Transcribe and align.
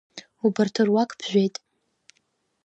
Убарҭ 0.45 0.75
руак 0.87 1.11
ԥжәеит. 1.17 1.55